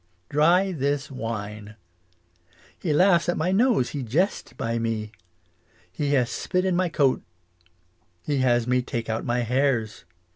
Dry 0.29 0.71
this 0.71 1.11
wine. 1.11 1.75
He 2.79 2.91
laughs 2.91 3.29
at 3.29 3.37
my 3.37 3.51
nose, 3.51 3.89
he 3.91 4.01
jest 4.01 4.57
by 4.57 4.79
me. 4.79 5.11
He 5.91 6.13
has 6.13 6.31
spit 6.31 6.65
in 6.65 6.75
my 6.75 6.89
coat. 6.89 7.21
He 8.23 8.37
has 8.37 8.65
me 8.65 8.81
take 8.81 9.09
out 9.11 9.23
my 9.25 9.41
hairs. 9.41 10.05